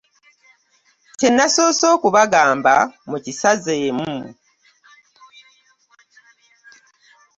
[1.19, 2.75] Kye nasoose okubagamba
[3.09, 4.07] mukisazeemu.